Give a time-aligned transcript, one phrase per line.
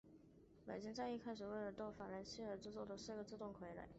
[0.65, 3.87] 白金在一开始为了逗法兰西奴傀儡发笑而制作的四个自动傀儡。